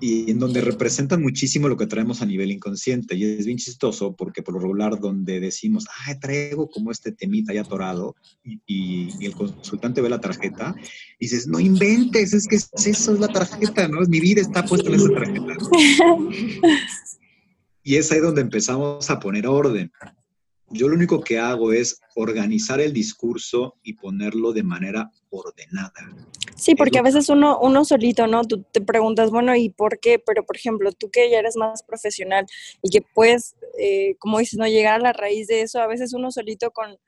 [0.00, 3.14] y en donde representan muchísimo lo que traemos a nivel inconsciente.
[3.14, 7.52] Y es bien chistoso porque por lo regular donde decimos, ah, traigo como este temita
[7.52, 8.16] ya atorado,
[8.66, 10.74] y, el consultante ve la tarjeta
[11.18, 14.00] y dices, no inventes, es que eso es la tarjeta, ¿no?
[14.08, 15.42] Mi vida está puesta en esa tarjeta.
[17.82, 19.92] y es ahí donde empezamos a poner orden
[20.70, 25.92] yo lo único que hago es organizar el discurso y ponerlo de manera ordenada.
[26.56, 28.44] Sí, porque a veces uno, uno solito, ¿no?
[28.44, 30.18] Tú te preguntas, bueno, ¿y por qué?
[30.18, 32.46] Pero, por ejemplo, tú que ya eres más profesional
[32.82, 36.12] y que puedes, eh, como dices, no llegar a la raíz de eso, a veces
[36.12, 36.98] uno solito con,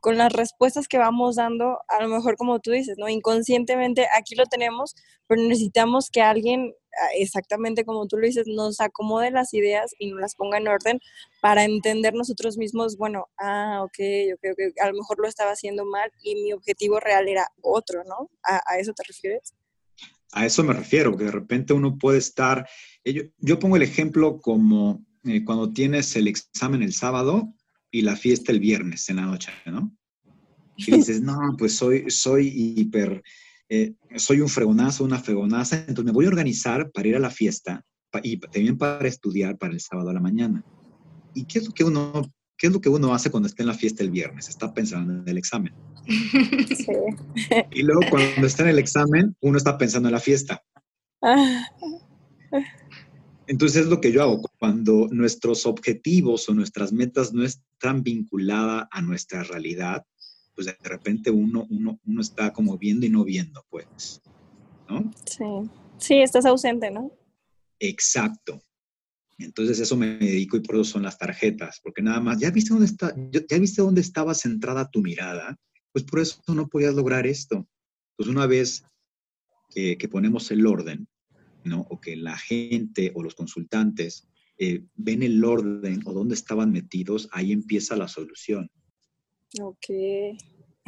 [0.00, 3.08] con las respuestas que vamos dando, a lo mejor como tú dices, ¿no?
[3.08, 4.94] Inconscientemente aquí lo tenemos,
[5.26, 6.74] pero necesitamos que alguien,
[7.14, 11.00] exactamente como tú lo dices, nos acomode las ideas y nos las ponga en orden
[11.40, 13.98] para entender nosotros mismos, bueno, ah, ok,
[14.34, 18.04] ok, ok, a lo mejor lo estaba haciendo mal y mi objetivo real era otro,
[18.04, 18.30] ¿no?
[18.42, 19.54] ¿A, eso te refieres?
[20.32, 22.68] A eso me refiero, que de repente uno puede estar,
[23.04, 27.52] eh, yo, pongo el ejemplo como eh, cuando tienes el examen el sábado
[27.90, 29.96] y la fiesta el viernes en la noche, ¿no?
[30.76, 33.22] Y dices, no, pues soy, soy hiper,
[33.72, 37.30] eh, soy un fregonazo, una fregonaza, entonces me voy a organizar para ir a la
[37.30, 37.84] fiesta
[38.24, 40.64] y también para estudiar para el sábado a la mañana.
[41.34, 43.68] ¿Y qué es lo que uno, qué es lo que uno hace cuando está en
[43.68, 44.48] la fiesta el viernes?
[44.48, 45.72] Está pensando en el examen.
[46.80, 47.54] Sí.
[47.70, 50.62] Y luego cuando está en el examen, uno está pensando en la fiesta.
[53.46, 54.42] Entonces es lo que yo hago.
[54.58, 60.04] Cuando nuestros objetivos o nuestras metas no están vinculadas a nuestra realidad,
[60.60, 64.20] pues de repente uno, uno, uno está como viendo y no viendo, pues.
[64.90, 65.10] ¿No?
[65.24, 65.70] Sí.
[65.96, 67.10] Sí, estás ausente, ¿no?
[67.78, 68.62] Exacto.
[69.38, 72.74] Entonces eso me dedico y por eso son las tarjetas, porque nada más, ¿ya viste
[72.74, 73.14] dónde está,
[73.48, 75.58] ya viste dónde estaba centrada tu mirada?
[75.92, 77.66] Pues por eso no podías lograr esto.
[78.16, 78.84] Pues una vez
[79.70, 81.08] que, que ponemos el orden,
[81.64, 81.86] ¿no?
[81.88, 87.30] O que la gente o los consultantes eh, ven el orden o dónde estaban metidos,
[87.32, 88.70] ahí empieza la solución.
[89.58, 89.86] Ok.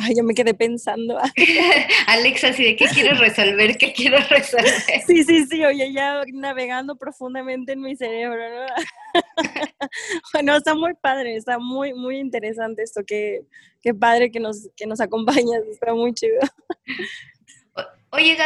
[0.04, 1.16] Ay, yo me quedé pensando.
[2.08, 3.76] Alexa, ¿sí de qué quieres resolver?
[3.78, 4.72] ¿Qué quiero resolver?
[5.06, 8.66] Sí, sí, sí, oye, ya navegando profundamente en mi cerebro, ¿no?
[10.32, 13.02] bueno, está muy padre, está muy, muy interesante esto.
[13.06, 13.42] Qué,
[13.80, 16.40] qué padre que nos, que nos acompañas, está muy chido.
[18.14, 18.36] Oye,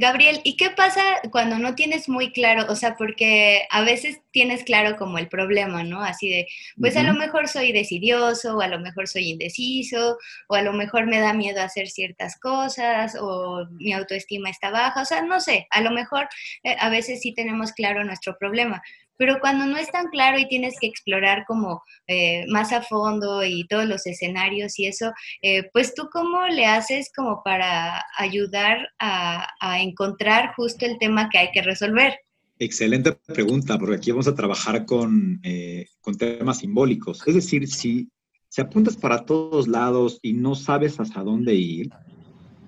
[0.00, 2.66] Gabriel, ¿y qué pasa cuando no tienes muy claro?
[2.68, 6.02] O sea, porque a veces tienes claro como el problema, ¿no?
[6.02, 6.48] Así de,
[6.80, 10.72] pues a lo mejor soy decidioso, o a lo mejor soy indeciso, o a lo
[10.72, 15.38] mejor me da miedo hacer ciertas cosas, o mi autoestima está baja, o sea, no
[15.38, 16.28] sé, a lo mejor
[16.64, 18.82] eh, a veces sí tenemos claro nuestro problema,
[19.16, 23.44] pero cuando no es tan claro y tienes que explorar como eh, más a fondo
[23.44, 28.88] y todos los escenarios y eso, eh, pues tú cómo le haces como para ayudar
[28.98, 29.48] a,
[29.80, 32.14] encontrar justo el tema que hay que resolver.
[32.58, 37.22] Excelente pregunta, porque aquí vamos a trabajar con, eh, con temas simbólicos.
[37.26, 38.08] Es decir, si,
[38.48, 41.90] si apuntas para todos lados y no sabes hasta dónde ir,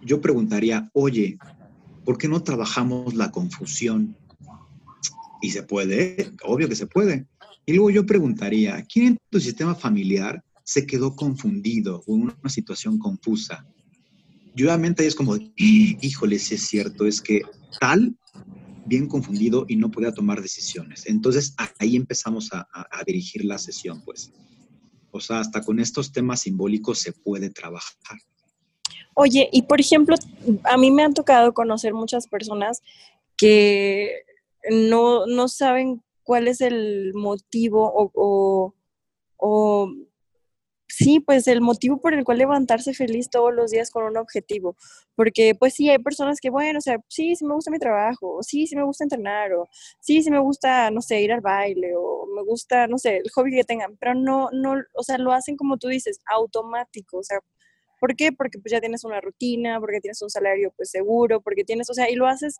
[0.02, 1.38] yo preguntaría, oye,
[2.04, 4.16] ¿por qué no trabajamos la confusión?
[5.44, 7.26] Y se puede, obvio que se puede.
[7.66, 12.48] Y luego yo preguntaría, ¿quién en tu sistema familiar se quedó confundido o en una
[12.48, 13.66] situación confusa?
[14.56, 17.42] Y obviamente es como, híjole, si es cierto, es que
[17.78, 18.16] tal,
[18.86, 21.04] bien confundido y no podía tomar decisiones.
[21.04, 22.66] Entonces ahí empezamos a
[23.06, 24.32] dirigir la sesión, pues.
[25.10, 28.18] O sea, hasta con estos temas simbólicos se puede trabajar.
[29.12, 30.16] Oye, y por ejemplo,
[30.64, 32.80] a mí me han tocado conocer muchas personas
[33.36, 34.10] que
[34.70, 38.74] no, no saben cuál es el motivo o,
[39.36, 39.92] o,
[40.88, 44.76] sí, pues el motivo por el cual levantarse feliz todos los días con un objetivo.
[45.16, 48.36] Porque pues sí, hay personas que, bueno, o sea, sí, sí me gusta mi trabajo,
[48.36, 49.68] o sí, sí me gusta entrenar, o
[50.00, 53.30] sí, sí me gusta, no sé, ir al baile, o me gusta, no sé, el
[53.32, 57.22] hobby que tengan, pero no, no, o sea, lo hacen como tú dices, automático, o
[57.22, 57.40] sea,
[58.00, 58.32] ¿por qué?
[58.32, 61.94] Porque pues ya tienes una rutina, porque tienes un salario pues seguro, porque tienes, o
[61.94, 62.58] sea, y lo haces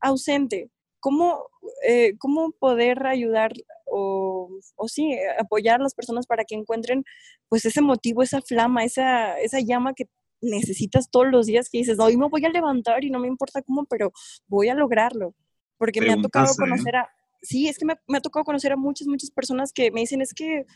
[0.00, 0.70] ausente.
[1.06, 1.48] ¿Cómo,
[1.86, 3.52] eh, cómo poder ayudar
[3.84, 7.04] o, o, sí, apoyar a las personas para que encuentren
[7.48, 10.08] pues ese motivo, esa flama, esa, esa llama que,
[10.40, 13.62] necesitas todos los días que dices, hoy me voy a levantar y no me importa
[13.62, 14.12] cómo, pero
[14.48, 15.32] voy a lograrlo.
[15.78, 16.56] Porque me ha tocado ¿eh?
[16.58, 17.08] conocer a,
[17.40, 20.20] sí, es que me, me, ha tocado conocer a muchas, muchas personas que me dicen,
[20.22, 20.66] es que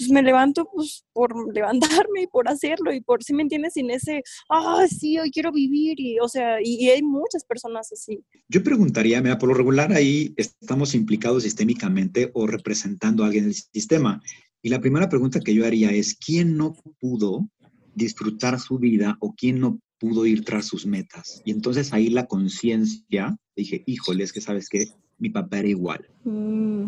[0.00, 3.90] pues me levanto pues por levantarme y por hacerlo y por, si me entiendes, sin
[3.90, 8.24] ese, ah, sí, hoy quiero vivir y, o sea, y, hay muchas personas así.
[8.48, 13.54] Yo preguntaría, mira, por lo regular ahí estamos implicados sistémicamente o representando a alguien del
[13.54, 14.22] sistema.
[14.62, 17.46] Y la primera pregunta que yo haría es, ¿quién no pudo
[17.94, 21.42] disfrutar su vida o quién no pudo ir tras sus metas?
[21.44, 24.86] Y entonces ahí la conciencia, dije, híjole, es que sabes que
[25.18, 26.08] mi papá era igual.
[26.24, 26.86] Mm.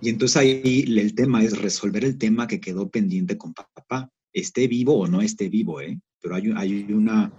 [0.00, 4.68] Y entonces ahí el tema es resolver el tema que quedó pendiente con papá, esté
[4.68, 5.98] vivo o no esté vivo, ¿eh?
[6.20, 7.32] Pero hay, hay una,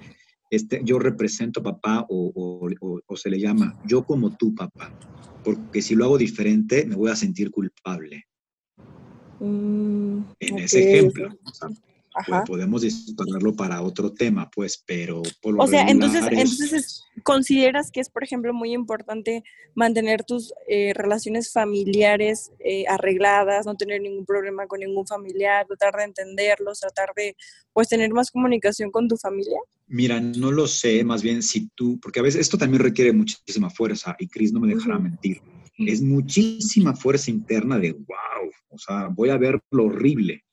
[0.50, 2.70] este, yo represento a papá o,
[3.08, 4.98] o, se le llama yo como tú papá,
[5.44, 8.26] porque si lo hago diferente me voy a sentir culpable.
[9.40, 11.30] Mm, en ese ejemplo.
[12.48, 18.00] Podemos dispararlo para otro tema, pues, pero por lo O sea, entonces, entonces consideras que
[18.00, 24.26] es, por ejemplo, muy importante mantener tus eh, relaciones familiares eh, arregladas, no tener ningún
[24.26, 27.36] problema con ningún familiar, tratar de entenderlos, tratar de,
[27.74, 29.58] pues, tener más comunicación con tu familia.
[29.88, 33.72] Mira, no lo sé, más bien si tú, porque a veces esto también requiere muchísima
[33.72, 35.42] fuerza y Cris no me dejará mentir.
[35.78, 40.46] Es muchísima fuerza interna de, wow, o sea, voy a ver lo horrible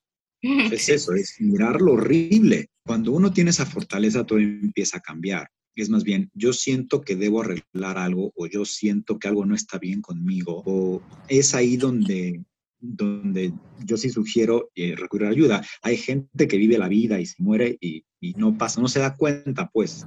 [0.72, 2.70] es eso, es mirar lo horrible.
[2.84, 5.48] Cuando uno tiene esa fortaleza, todo empieza a cambiar.
[5.74, 9.54] Es más bien, yo siento que debo arreglar algo o yo siento que algo no
[9.54, 12.44] está bien conmigo o es ahí donde,
[12.78, 13.52] donde
[13.84, 15.64] yo sí sugiero eh, recurrir a ayuda.
[15.82, 19.00] Hay gente que vive la vida y se muere y, y no pasa, no se
[19.00, 20.06] da cuenta, pues.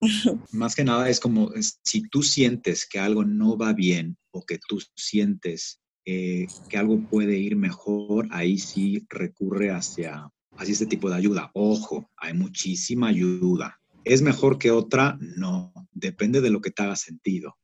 [0.52, 1.50] Más que nada es como
[1.82, 7.00] si tú sientes que algo no va bien o que tú sientes eh, que algo
[7.00, 11.50] puede ir mejor, ahí sí recurre hacia, hacia este tipo de ayuda.
[11.52, 13.80] Ojo, hay muchísima ayuda.
[14.06, 15.18] ¿Es mejor que otra?
[15.20, 17.56] No, depende de lo que te haga sentido.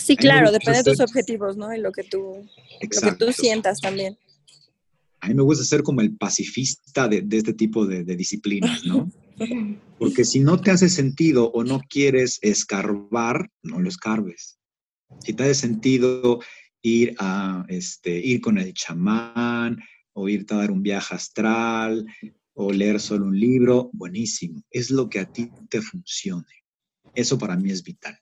[0.00, 1.74] Sí, claro, depende de tus objetivos, ¿no?
[1.74, 2.48] Y lo que tú,
[2.80, 4.16] lo que tú sientas también.
[5.20, 8.84] A mí me gusta ser como el pacifista de, de este tipo de, de disciplinas,
[8.84, 9.10] ¿no?
[9.98, 14.60] Porque si no te hace sentido o no quieres escarbar, no lo escarbes.
[15.18, 16.38] Si te hace sentido
[16.80, 19.78] ir a este, ir con el chamán
[20.12, 22.06] o irte a dar un viaje astral
[22.54, 24.62] o leer solo un libro, buenísimo.
[24.70, 26.64] Es lo que a ti te funcione.
[27.14, 28.18] Eso para mí es vital.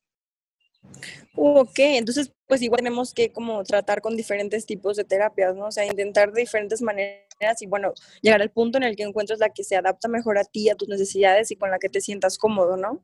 [1.34, 5.66] Ok, entonces pues igual tenemos que como tratar con diferentes tipos de terapias, ¿no?
[5.66, 9.38] O sea, intentar de diferentes maneras y bueno, llegar al punto en el que encuentres
[9.38, 12.00] la que se adapta mejor a ti, a tus necesidades y con la que te
[12.00, 13.02] sientas cómodo, ¿no?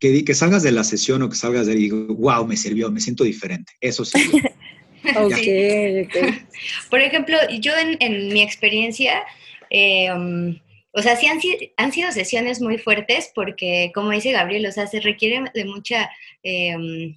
[0.00, 2.56] que, que salgas de la sesión o que salgas de ahí y digo, wow, me
[2.56, 3.74] sirvió, me siento diferente.
[3.80, 4.18] Eso sí.
[5.16, 6.08] okay,
[6.90, 9.22] Por ejemplo, yo en, mi experiencia,
[9.70, 10.60] em,
[10.92, 11.38] o sea, sí han,
[11.76, 16.10] han, sido sesiones muy fuertes porque, como dice Gabriel, o sea, se requiere de mucha
[16.42, 17.16] em,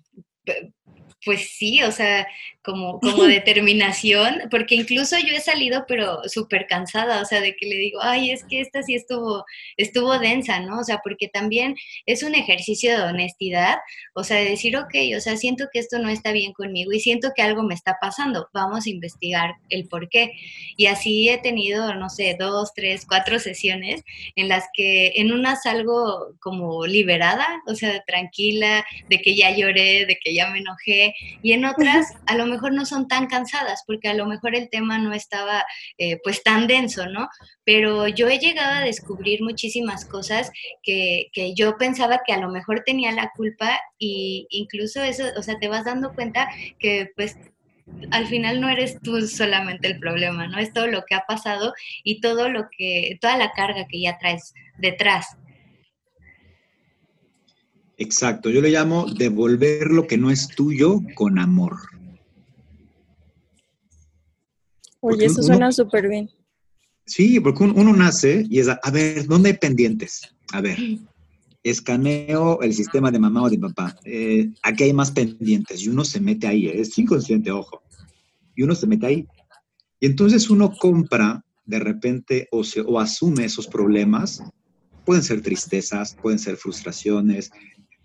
[1.25, 2.27] pues sí, o sea,
[2.63, 7.67] como, como determinación, porque incluso yo he salido pero súper cansada, o sea, de que
[7.67, 9.45] le digo, ay, es que esta sí estuvo,
[9.77, 10.79] estuvo densa, ¿no?
[10.79, 13.77] O sea, porque también es un ejercicio de honestidad,
[14.13, 16.99] o sea, de decir, ok, o sea, siento que esto no está bien conmigo y
[16.99, 20.31] siento que algo me está pasando, vamos a investigar el por qué.
[20.77, 24.03] Y así he tenido, no sé, dos, tres, cuatro sesiones
[24.35, 30.05] en las que en una salgo como liberada, o sea, tranquila, de que ya lloré,
[30.05, 33.83] de que ya me enojé, y en otras a lo mejor no son tan cansadas
[33.85, 35.65] porque a lo mejor el tema no estaba
[35.97, 37.29] eh, pues tan denso, ¿no?
[37.63, 42.49] Pero yo he llegado a descubrir muchísimas cosas que, que yo pensaba que a lo
[42.49, 46.49] mejor tenía la culpa y incluso eso, o sea, te vas dando cuenta
[46.79, 47.37] que pues
[48.11, 50.57] al final no eres tú solamente el problema, ¿no?
[50.57, 51.73] Es todo lo que ha pasado
[52.03, 55.37] y todo lo que, toda la carga que ya traes detrás.
[57.97, 61.77] Exacto, yo le llamo devolver lo que no es tuyo con amor.
[64.99, 66.29] Oye, eso suena súper bien.
[67.05, 70.21] Sí, porque uno, nace y es, a, ver, ¿dónde hay pendientes?
[70.53, 70.77] A ver,
[71.61, 73.95] escaneo el sistema de mamá o de papá.
[74.05, 76.79] Eh, aquí hay más pendientes y uno se mete ahí, ¿eh?
[76.79, 77.81] es inconsciente, ojo.
[78.55, 79.27] Y uno se mete ahí.
[79.99, 84.41] Y entonces uno compra de repente o, se, o asume esos problemas.
[85.05, 87.51] Pueden ser tristezas, pueden ser frustraciones,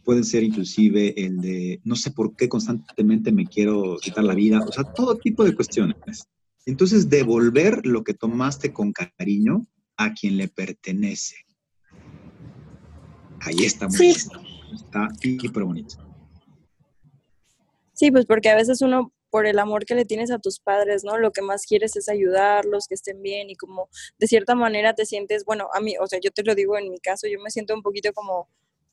[0.09, 4.59] pueden ser inclusive el de no sé por qué constantemente me quiero quitar la vida,
[4.67, 6.27] o sea, todo tipo de cuestiones.
[6.65, 9.67] Entonces, devolver lo que tomaste con cariño
[9.99, 11.37] a quien le pertenece.
[13.41, 14.31] Ahí está muy sí.
[14.75, 15.97] Está hiper bonito.
[17.93, 21.05] Sí, pues porque a veces uno por el amor que le tienes a tus padres,
[21.05, 21.19] ¿no?
[21.19, 25.05] Lo que más quieres es ayudarlos, que estén bien y como de cierta manera te
[25.05, 27.51] sientes, bueno, a mí, o sea, yo te lo digo en mi caso, yo me
[27.51, 28.49] siento un poquito como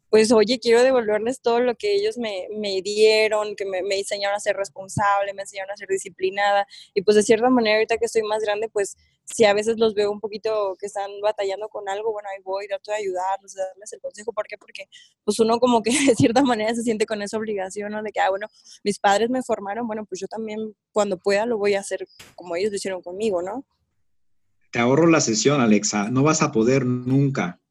[0.09, 4.39] pues oye, quiero devolverles todo lo que ellos me, me dieron, que me, enseñaron a
[4.39, 6.67] ser responsable, me enseñaron a ser disciplinada.
[6.93, 9.93] Y pues de cierta manera, ahorita que estoy más grande, pues si a veces los
[9.95, 13.61] veo un poquito que están batallando con algo, bueno, ahí voy, trato de ayudarlos, de
[13.61, 14.31] darles el consejo.
[14.31, 14.57] ¿Por qué?
[14.57, 14.87] Porque
[15.23, 18.03] pues uno como que de cierta manera se siente con esa obligación, ¿no?
[18.03, 18.47] De que, ah, bueno,
[18.83, 22.55] mis padres me formaron, bueno, pues yo también cuando pueda lo voy a hacer como
[22.55, 23.65] ellos lo hicieron conmigo, ¿no?
[24.71, 26.09] Te ahorro la sesión, Alexa.
[26.09, 27.61] No vas a poder nunca.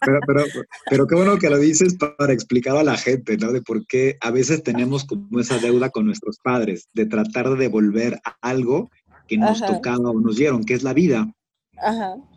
[0.00, 0.44] Pero, pero,
[0.90, 3.52] pero qué bueno que lo dices para explicar a la gente, ¿no?
[3.52, 7.56] De por qué a veces tenemos como esa deuda con nuestros padres, de tratar de
[7.56, 8.90] devolver algo
[9.28, 11.32] que nos tocaba o nos dieron, que es la vida.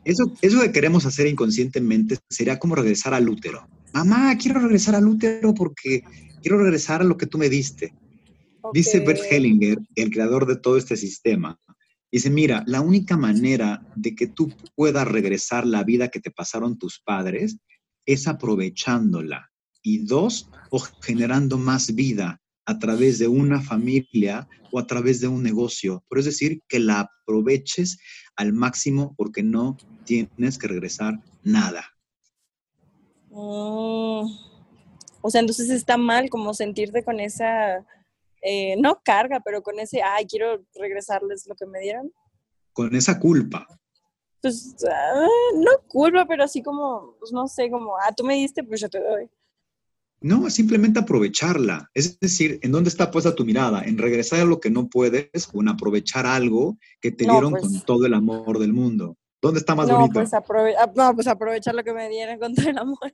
[0.04, 3.68] Eso, eso que queremos hacer inconscientemente sería como regresar al útero.
[3.94, 6.04] Mamá, quiero regresar al útero porque
[6.42, 7.94] quiero regresar a lo que tú me diste.
[8.74, 11.58] Dice Bert Hellinger, el creador de todo este sistema,
[12.12, 16.78] Dice, mira, la única manera de que tú puedas regresar la vida que te pasaron
[16.78, 17.58] tus padres
[18.06, 19.52] es aprovechándola.
[19.84, 25.28] Y dos, o generando más vida a través de una familia o a través de
[25.28, 26.04] un negocio.
[26.10, 27.98] Por es decir, que la aproveches
[28.36, 31.86] al máximo porque no tienes que regresar nada.
[33.32, 34.30] Oh.
[35.22, 37.86] O sea, entonces está mal como sentirte con esa
[38.42, 42.12] eh, no carga, pero con ese, ay, quiero regresarles lo que me dieron.
[42.74, 43.68] Con esa culpa.
[44.42, 48.64] Pues, ah, no culpa, pero así como, pues no sé, como, ah, tú me diste,
[48.64, 49.30] pues yo te doy.
[50.20, 51.90] No, simplemente aprovecharla.
[51.94, 53.84] Es decir, ¿en dónde está puesta tu mirada?
[53.84, 57.70] ¿En regresar a lo que no puedes o en aprovechar algo que te dieron con
[57.70, 59.16] pues todo el amor del mundo?
[59.40, 60.14] ¿Dónde está más bonito?
[60.14, 60.44] Pues ah,
[60.96, 63.14] no, pues aprovechar lo que me dieron con todo el amor.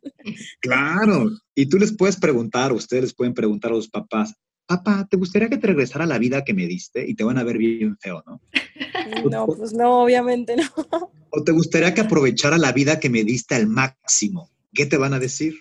[0.61, 1.29] Claro.
[1.53, 4.33] Y tú les puedes preguntar, ustedes les pueden preguntar a los papás,
[4.65, 7.05] papá, ¿te gustaría que te regresara la vida que me diste?
[7.07, 8.41] Y te van a ver bien feo, ¿no?
[9.29, 10.63] No, pues no, obviamente no.
[11.29, 14.49] ¿O te gustaría que aprovechara la vida que me diste al máximo?
[14.73, 15.55] ¿Qué te van a decir?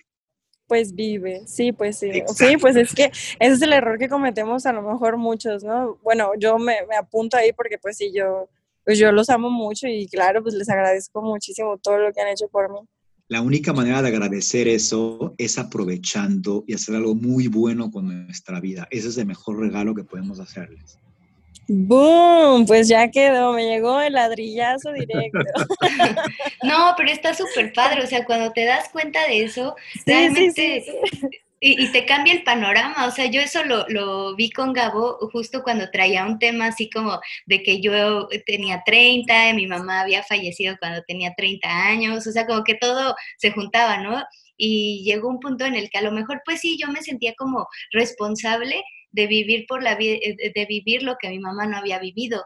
[0.66, 2.10] Pues vive, sí, pues sí.
[2.34, 5.98] Sí, pues es que ese es el error que cometemos a lo mejor muchos, ¿no?
[6.02, 8.48] Bueno, yo me, me apunto ahí porque pues sí, yo,
[8.84, 12.28] pues yo los amo mucho y claro, pues les agradezco muchísimo todo lo que han
[12.28, 12.80] hecho por mí.
[13.32, 18.60] La única manera de agradecer eso es aprovechando y hacer algo muy bueno con nuestra
[18.60, 18.86] vida.
[18.90, 20.98] Ese es el mejor regalo que podemos hacerles.
[21.66, 22.66] ¡Boom!
[22.66, 25.38] Pues ya quedó, me llegó el ladrillazo directo.
[26.62, 30.84] no, pero está súper padre, o sea, cuando te das cuenta de eso, realmente
[31.64, 35.62] y, te cambia el panorama, o sea, yo eso lo, lo, vi con Gabo justo
[35.62, 40.76] cuando traía un tema así como de que yo tenía 30, mi mamá había fallecido
[40.80, 44.24] cuando tenía 30 años, o sea, como que todo se juntaba, ¿no?
[44.56, 47.34] Y llegó un punto en el que a lo mejor, pues sí, yo me sentía
[47.38, 52.00] como responsable de vivir por la vida, de vivir lo que mi mamá no había
[52.00, 52.44] vivido.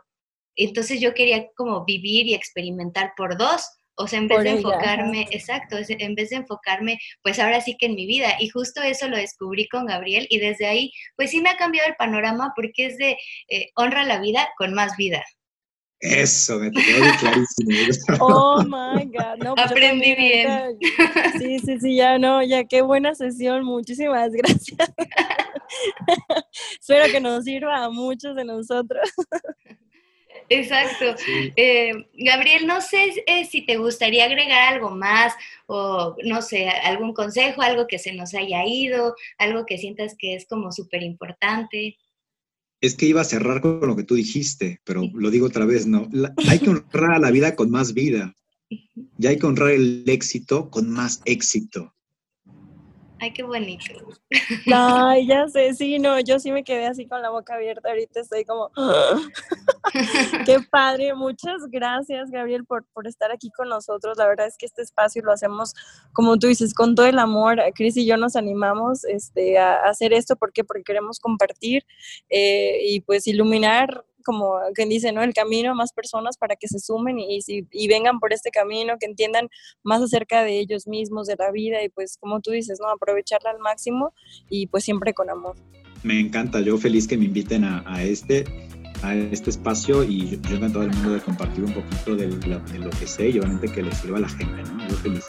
[0.57, 3.65] Entonces yo quería como vivir y experimentar por dos,
[3.97, 7.87] o sea, en vez de enfocarme, exacto, en vez de enfocarme, pues ahora sí que
[7.87, 8.35] en mi vida.
[8.39, 11.89] Y justo eso lo descubrí con Gabriel y desde ahí, pues sí me ha cambiado
[11.89, 13.17] el panorama porque es de
[13.49, 15.25] eh, honra la vida con más vida.
[16.01, 17.71] Eso, me quedó clarísimo.
[18.21, 20.79] oh my God, no, pues aprendí bien.
[21.39, 24.79] sí, sí, sí, ya no, ya qué buena sesión, muchísimas gracias.
[26.81, 29.11] Espero que nos sirva a muchos de nosotros.
[30.49, 31.15] Exacto.
[31.57, 35.35] Eh, Gabriel, no sé eh, si te gustaría agregar algo más
[35.67, 40.35] o, no sé, algún consejo, algo que se nos haya ido, algo que sientas que
[40.35, 41.97] es como súper importante.
[42.81, 45.87] Es que iba a cerrar con lo que tú dijiste, pero lo digo otra vez,
[45.87, 46.09] ¿no?
[46.49, 48.35] hay que honrar a la vida con más vida
[49.19, 51.96] y hay que honrar el éxito con más éxito.
[53.19, 53.85] Ay, qué bonito.
[54.73, 58.21] Ay, ya sé, sí, no, yo sí me quedé así con la boca abierta, ahorita
[58.21, 58.71] estoy como,
[60.47, 64.67] qué padre, muchas gracias Gabriel por, por estar aquí con nosotros, la verdad es que
[64.67, 65.73] este espacio lo hacemos,
[66.13, 70.13] como tú dices, con todo el amor, Cris y yo nos animamos este, a, hacer
[70.13, 70.63] esto, ¿por qué?
[70.63, 71.85] Porque queremos compartir
[72.29, 75.23] eh, y pues iluminar como quien dice, ¿no?
[75.23, 78.97] El camino a más personas para que se sumen y, y, vengan por este camino,
[78.99, 79.49] que entiendan
[79.85, 82.91] más acerca de ellos mismos, de la vida y pues como tú dices, ¿no?
[82.91, 84.13] Aprovecharla al máximo
[84.51, 85.57] y pues siempre con amor.
[86.03, 88.45] Me encanta, yo feliz que me inviten a, a este
[89.03, 92.29] a este espacio y yo, encantado del mundo de compartir un poquito de,
[92.79, 94.89] lo que sé y obviamente que le sirva a la gente, ¿no?
[94.89, 95.25] Yo feliz.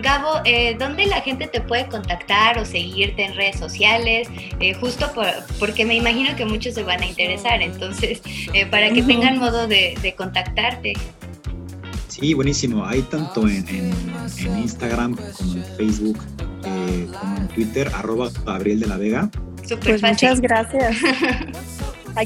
[0.00, 4.28] Gabo, eh, ¿dónde la gente te puede contactar o seguirte en redes sociales?
[4.60, 5.10] Eh, justo
[5.58, 8.20] porque me imagino que muchos se van a interesar, entonces,
[8.52, 10.94] eh, para que tengan modo de, contactarte.
[12.08, 12.84] Sí, buenísimo.
[12.86, 16.18] Hay tanto en, en Instagram como en Facebook,
[16.62, 19.30] como en Twitter, arroba Gabriel de la Vega
[19.82, 20.96] pues muchas gracias.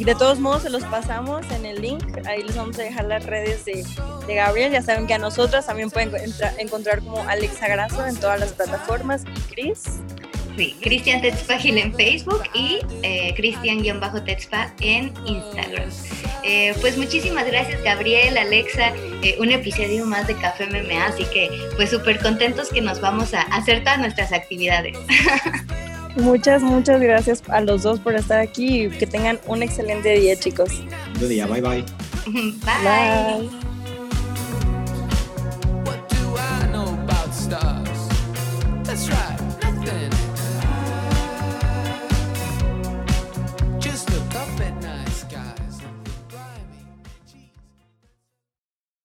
[0.04, 3.24] de todos modos se los pasamos en el link, ahí les vamos a dejar las
[3.24, 3.84] redes de,
[4.26, 6.12] Gabriel, ya saben que a nosotras también pueden
[6.58, 9.84] encontrar como Alexa Grasso en todas las plataformas y Cris.
[10.56, 15.88] Sí, Cristian Tetzpa en Facebook y eh, Cristian-Tetzpa en Instagram.
[16.42, 21.48] Eh, pues muchísimas gracias Gabriel, Alexa, eh, un episodio más de Café MMA, así que
[21.76, 24.98] pues súper contentos que nos vamos a hacer todas nuestras actividades.
[26.18, 30.36] Muchas, muchas gracias a los dos por estar aquí y que tengan un excelente día
[30.36, 30.70] chicos.
[31.18, 31.84] Buen día, bye bye.
[32.64, 33.67] bye.